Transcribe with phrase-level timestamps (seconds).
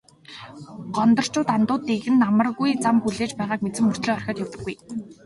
[0.95, 4.75] Гондорчууд андуудыг нь амаргүй зам хүлээж байгааг мэдсэн мөртөө орхиод явдаггүй.